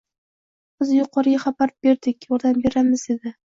—Biz 0.83 0.93
yuqoriga 0.95 1.43
xabar 1.45 1.75
berdik, 1.89 2.29
yordam 2.33 2.61
beramiz, 2.67 3.07
dedi. 3.15 3.39